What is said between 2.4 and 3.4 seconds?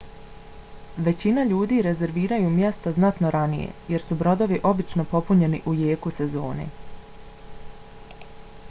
mjesto znatno